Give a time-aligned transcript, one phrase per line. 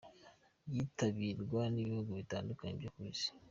[0.73, 3.29] Yitabirwa n’ibihugu bitandukanye byo ku isi.